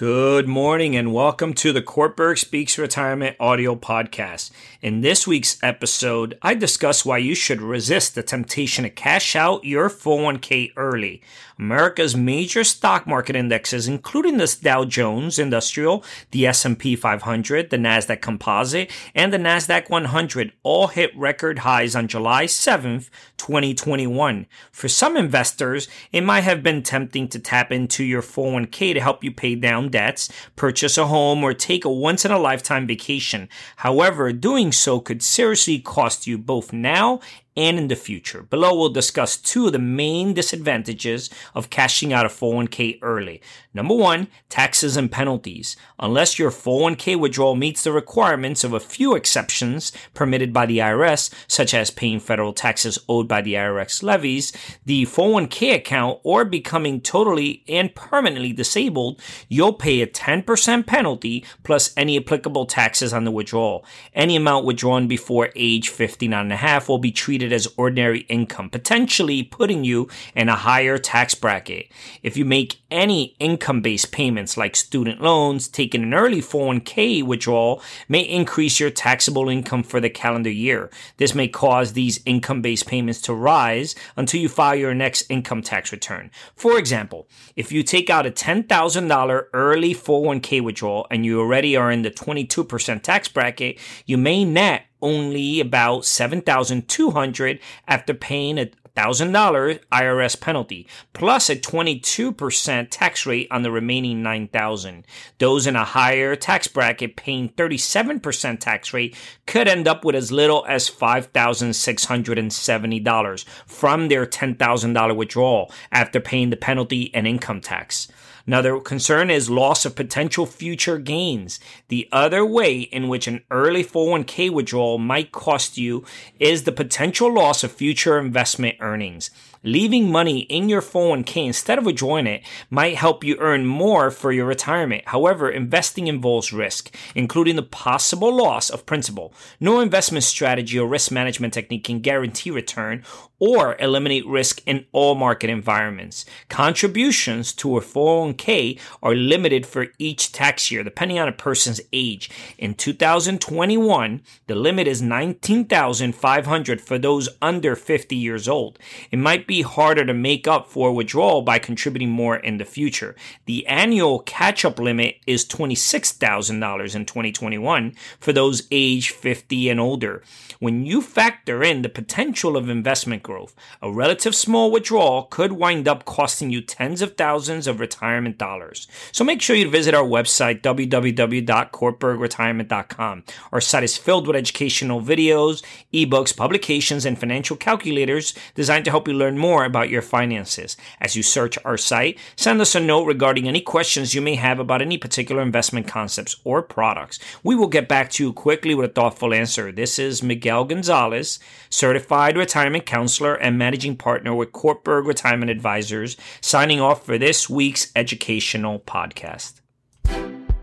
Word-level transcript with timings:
Good 0.00 0.48
morning 0.48 0.96
and 0.96 1.12
welcome 1.12 1.52
to 1.52 1.74
the 1.74 1.82
Kortberg 1.82 2.38
Speaks 2.38 2.78
Retirement 2.78 3.36
audio 3.38 3.76
podcast. 3.76 4.50
In 4.80 5.02
this 5.02 5.26
week's 5.26 5.62
episode, 5.62 6.38
I 6.40 6.54
discuss 6.54 7.04
why 7.04 7.18
you 7.18 7.34
should 7.34 7.60
resist 7.60 8.14
the 8.14 8.22
temptation 8.22 8.84
to 8.84 8.88
cash 8.88 9.36
out 9.36 9.62
your 9.66 9.90
401k 9.90 10.72
early. 10.74 11.20
America's 11.58 12.16
major 12.16 12.64
stock 12.64 13.06
market 13.06 13.36
indexes, 13.36 13.86
including 13.86 14.38
the 14.38 14.56
Dow 14.62 14.86
Jones 14.86 15.38
Industrial, 15.38 16.02
the 16.30 16.46
S&P 16.46 16.96
500, 16.96 17.68
the 17.68 17.76
Nasdaq 17.76 18.22
Composite, 18.22 18.90
and 19.14 19.30
the 19.30 19.36
Nasdaq 19.36 19.90
100 19.90 20.52
all 20.62 20.86
hit 20.86 21.14
record 21.14 21.58
highs 21.58 21.94
on 21.94 22.08
July 22.08 22.46
7th, 22.46 23.10
2021. 23.36 24.46
For 24.72 24.88
some 24.88 25.18
investors, 25.18 25.86
it 26.10 26.22
might 26.22 26.44
have 26.44 26.62
been 26.62 26.82
tempting 26.82 27.28
to 27.28 27.38
tap 27.38 27.70
into 27.70 28.04
your 28.04 28.22
401k 28.22 28.94
to 28.94 29.00
help 29.02 29.22
you 29.22 29.30
pay 29.30 29.54
down 29.54 29.89
debts, 29.90 30.30
purchase 30.56 30.96
a 30.96 31.06
home, 31.06 31.42
or 31.42 31.52
take 31.54 31.84
a 31.84 31.90
once 31.90 32.24
in 32.24 32.30
a 32.30 32.38
lifetime 32.38 32.86
vacation. 32.86 33.48
However, 33.76 34.32
doing 34.32 34.72
so 34.72 35.00
could 35.00 35.22
seriously 35.22 35.78
cost 35.78 36.26
you 36.26 36.38
both 36.38 36.72
now 36.72 37.20
and 37.60 37.78
in 37.78 37.88
the 37.88 37.96
future. 37.96 38.42
Below, 38.42 38.74
we'll 38.74 38.88
discuss 38.88 39.36
two 39.36 39.66
of 39.66 39.72
the 39.72 39.78
main 39.78 40.32
disadvantages 40.32 41.28
of 41.54 41.68
cashing 41.68 42.10
out 42.10 42.24
a 42.24 42.30
401k 42.30 42.98
early. 43.02 43.42
Number 43.74 43.94
one, 43.94 44.28
taxes 44.48 44.96
and 44.96 45.12
penalties. 45.12 45.76
Unless 45.98 46.38
your 46.38 46.50
401k 46.50 47.20
withdrawal 47.20 47.54
meets 47.54 47.84
the 47.84 47.92
requirements 47.92 48.64
of 48.64 48.72
a 48.72 48.80
few 48.80 49.14
exceptions 49.14 49.92
permitted 50.14 50.54
by 50.54 50.64
the 50.64 50.78
IRS, 50.78 51.30
such 51.46 51.74
as 51.74 51.90
paying 51.90 52.18
federal 52.18 52.54
taxes 52.54 52.98
owed 53.08 53.28
by 53.28 53.42
the 53.42 53.54
IRS 53.54 54.02
levies, 54.02 54.52
the 54.86 55.04
401k 55.04 55.74
account, 55.74 56.18
or 56.22 56.46
becoming 56.46 57.00
totally 57.00 57.62
and 57.68 57.94
permanently 57.94 58.54
disabled, 58.54 59.20
you'll 59.48 59.74
pay 59.74 60.00
a 60.00 60.06
10% 60.06 60.86
penalty 60.86 61.44
plus 61.62 61.92
any 61.96 62.16
applicable 62.16 62.64
taxes 62.64 63.12
on 63.12 63.24
the 63.24 63.30
withdrawal. 63.30 63.84
Any 64.14 64.34
amount 64.34 64.64
withdrawn 64.64 65.06
before 65.06 65.50
age 65.54 65.90
59 65.90 66.40
and 66.40 66.52
a 66.52 66.56
half 66.56 66.88
will 66.88 66.98
be 66.98 67.12
treated 67.12 67.49
treated 67.50 67.54
as 67.54 67.72
ordinary 67.76 68.20
income, 68.28 68.70
potentially 68.70 69.42
putting 69.42 69.84
you 69.84 70.08
in 70.34 70.48
a 70.48 70.56
higher 70.56 70.98
tax 70.98 71.34
bracket. 71.34 71.90
If 72.22 72.36
you 72.36 72.44
make 72.44 72.80
any 72.90 73.34
income 73.38 73.82
based 73.82 74.12
payments 74.12 74.56
like 74.56 74.76
student 74.76 75.20
loans, 75.20 75.68
taking 75.68 76.02
an 76.02 76.14
early 76.14 76.40
401k 76.40 77.22
withdrawal 77.22 77.82
may 78.08 78.20
increase 78.20 78.80
your 78.80 78.90
taxable 78.90 79.48
income 79.48 79.82
for 79.82 80.00
the 80.00 80.10
calendar 80.10 80.50
year. 80.50 80.90
This 81.16 81.34
may 81.34 81.48
cause 81.48 81.92
these 81.92 82.20
income 82.24 82.62
based 82.62 82.86
payments 82.86 83.20
to 83.22 83.34
rise 83.34 83.94
until 84.16 84.40
you 84.40 84.48
file 84.48 84.76
your 84.76 84.94
next 84.94 85.30
income 85.30 85.62
tax 85.62 85.92
return. 85.92 86.30
For 86.54 86.78
example, 86.78 87.26
if 87.56 87.72
you 87.72 87.82
take 87.82 88.10
out 88.10 88.26
a 88.26 88.30
$10,000 88.30 89.44
early 89.52 89.94
401k 89.94 90.62
withdrawal 90.62 91.06
and 91.10 91.24
you 91.24 91.40
already 91.40 91.76
are 91.76 91.90
in 91.90 92.02
the 92.02 92.10
22% 92.10 93.02
tax 93.02 93.28
bracket, 93.28 93.78
you 94.06 94.18
may 94.18 94.44
net 94.44 94.89
only 95.02 95.60
about 95.60 96.04
7200 96.04 97.60
after 97.86 98.14
paying 98.14 98.58
a 98.58 98.70
$1,000 98.96 99.80
IRS 99.92 100.40
penalty, 100.40 100.88
plus 101.12 101.50
a 101.50 101.56
22% 101.56 102.88
tax 102.90 103.26
rate 103.26 103.48
on 103.50 103.62
the 103.62 103.70
remaining 103.70 104.22
9000 104.22 105.04
Those 105.38 105.66
in 105.66 105.76
a 105.76 105.84
higher 105.84 106.34
tax 106.36 106.68
bracket 106.68 107.16
paying 107.16 107.48
37% 107.50 108.60
tax 108.60 108.92
rate 108.92 109.16
could 109.46 109.68
end 109.68 109.88
up 109.88 110.04
with 110.04 110.14
as 110.14 110.30
little 110.32 110.64
as 110.66 110.90
$5,670 110.90 113.44
from 113.66 114.08
their 114.08 114.26
$10,000 114.26 115.16
withdrawal 115.16 115.72
after 115.92 116.20
paying 116.20 116.50
the 116.50 116.56
penalty 116.56 117.14
and 117.14 117.26
income 117.26 117.60
tax. 117.60 118.08
Another 118.46 118.80
concern 118.80 119.30
is 119.30 119.50
loss 119.50 119.84
of 119.84 119.94
potential 119.94 120.46
future 120.46 120.98
gains. 120.98 121.60
The 121.88 122.08
other 122.10 122.44
way 122.44 122.80
in 122.80 123.08
which 123.08 123.28
an 123.28 123.42
early 123.50 123.84
401k 123.84 124.50
withdrawal 124.50 124.98
might 124.98 125.30
cost 125.30 125.78
you 125.78 126.04
is 126.38 126.64
the 126.64 126.72
potential 126.72 127.32
loss 127.32 127.62
of 127.62 127.70
future 127.70 128.18
investment 128.18 128.76
earnings. 128.80 129.30
Leaving 129.62 130.10
money 130.10 130.40
in 130.40 130.68
your 130.68 130.80
401k 130.80 131.46
instead 131.46 131.78
of 131.78 131.84
withdrawing 131.84 132.26
it 132.26 132.42
might 132.70 132.96
help 132.96 133.22
you 133.22 133.36
earn 133.38 133.66
more 133.66 134.10
for 134.10 134.32
your 134.32 134.46
retirement. 134.46 135.02
However, 135.06 135.50
investing 135.50 136.06
involves 136.06 136.52
risk, 136.52 136.94
including 137.14 137.56
the 137.56 137.62
possible 137.62 138.34
loss 138.34 138.70
of 138.70 138.86
principal. 138.86 139.34
No 139.60 139.80
investment 139.80 140.24
strategy 140.24 140.78
or 140.78 140.88
risk 140.88 141.10
management 141.10 141.52
technique 141.52 141.84
can 141.84 142.00
guarantee 142.00 142.50
return 142.50 143.04
or 143.38 143.74
eliminate 143.80 144.26
risk 144.26 144.62
in 144.66 144.84
all 144.92 145.14
market 145.14 145.50
environments. 145.50 146.24
Contributions 146.48 147.52
to 147.54 147.76
a 147.76 147.80
401k 147.80 148.78
are 149.02 149.14
limited 149.14 149.66
for 149.66 149.88
each 149.98 150.30
tax 150.30 150.70
year 150.70 150.84
depending 150.84 151.18
on 151.18 151.26
a 151.26 151.32
person's 151.32 151.80
age. 151.92 152.30
In 152.58 152.74
2021, 152.74 154.22
the 154.46 154.54
limit 154.54 154.86
is 154.86 155.02
19,500 155.02 156.80
for 156.80 156.98
those 156.98 157.28
under 157.40 157.74
50 157.74 158.14
years 158.14 158.46
old. 158.46 158.69
It 159.10 159.18
might 159.18 159.46
be 159.46 159.62
harder 159.62 160.04
to 160.04 160.14
make 160.14 160.46
up 160.46 160.68
for 160.68 160.92
withdrawal 160.92 161.42
by 161.42 161.58
contributing 161.58 162.10
more 162.10 162.36
in 162.36 162.58
the 162.58 162.64
future. 162.64 163.16
The 163.46 163.66
annual 163.66 164.20
catch 164.20 164.64
up 164.64 164.78
limit 164.78 165.16
is 165.26 165.44
$26,000 165.44 166.94
in 166.94 167.06
2021 167.06 167.94
for 168.18 168.32
those 168.32 168.66
age 168.70 169.10
50 169.10 169.68
and 169.68 169.80
older. 169.80 170.22
When 170.58 170.84
you 170.84 171.00
factor 171.00 171.62
in 171.62 171.82
the 171.82 171.88
potential 171.88 172.56
of 172.56 172.68
investment 172.68 173.22
growth, 173.22 173.54
a 173.80 173.90
relative 173.90 174.34
small 174.34 174.70
withdrawal 174.70 175.24
could 175.24 175.52
wind 175.52 175.88
up 175.88 176.04
costing 176.04 176.50
you 176.50 176.60
tens 176.60 177.00
of 177.00 177.16
thousands 177.16 177.66
of 177.66 177.80
retirement 177.80 178.36
dollars. 178.36 178.86
So 179.10 179.24
make 179.24 179.40
sure 179.40 179.56
you 179.56 179.70
visit 179.70 179.94
our 179.94 180.04
website, 180.04 180.60
www.kortbergretirement.com. 180.60 183.24
Our 183.52 183.60
site 183.60 183.84
is 183.84 183.96
filled 183.96 184.26
with 184.26 184.36
educational 184.36 185.00
videos, 185.00 185.64
ebooks, 185.94 186.36
publications, 186.36 187.06
and 187.06 187.18
financial 187.18 187.56
calculators 187.56 188.34
designed 188.60 188.84
to 188.84 188.90
help 188.90 189.08
you 189.08 189.14
learn 189.14 189.38
more 189.38 189.64
about 189.64 189.88
your 189.88 190.02
finances. 190.02 190.76
As 191.00 191.16
you 191.16 191.22
search 191.22 191.56
our 191.64 191.78
site, 191.78 192.18
send 192.36 192.60
us 192.60 192.74
a 192.74 192.80
note 192.80 193.06
regarding 193.06 193.48
any 193.48 193.62
questions 193.62 194.14
you 194.14 194.20
may 194.20 194.34
have 194.34 194.58
about 194.58 194.82
any 194.82 194.98
particular 194.98 195.40
investment 195.40 195.88
concepts 195.88 196.36
or 196.44 196.60
products. 196.60 197.18
We 197.42 197.54
will 197.54 197.68
get 197.68 197.88
back 197.88 198.10
to 198.10 198.24
you 198.24 198.32
quickly 198.34 198.74
with 198.74 198.90
a 198.90 198.92
thoughtful 198.92 199.32
answer. 199.32 199.72
This 199.72 199.98
is 199.98 200.22
Miguel 200.22 200.66
Gonzalez, 200.66 201.40
certified 201.70 202.36
retirement 202.36 202.84
counselor 202.84 203.34
and 203.34 203.56
managing 203.56 203.96
partner 203.96 204.34
with 204.34 204.52
Kortberg 204.52 205.06
Retirement 205.06 205.50
Advisors, 205.50 206.18
signing 206.42 206.82
off 206.82 207.06
for 207.06 207.16
this 207.16 207.48
week's 207.48 207.90
educational 207.96 208.78
podcast. 208.80 209.62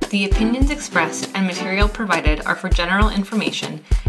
The 0.09 0.23
opinions 0.23 0.69
expressed 0.69 1.31
and 1.33 1.47
material 1.47 1.89
provided 1.89 2.45
are 2.45 2.55
for 2.55 2.69
general 2.69 3.09
information 3.09 3.83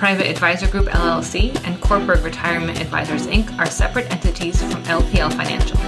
Private 0.00 0.30
Advisor 0.30 0.66
Group 0.66 0.86
LLC 0.86 1.54
and 1.66 1.76
Kortberg 1.82 2.24
Retirement 2.24 2.80
Advisors 2.80 3.26
Inc. 3.26 3.54
are 3.58 3.66
separate 3.66 4.10
entities 4.10 4.58
from 4.62 4.82
LPL 4.84 5.30
Financial. 5.34 5.78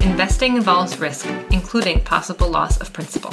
Investing 0.00 0.56
involves 0.56 0.98
risk, 0.98 1.26
including 1.50 2.00
possible 2.00 2.48
loss 2.48 2.80
of 2.80 2.94
principal. 2.94 3.30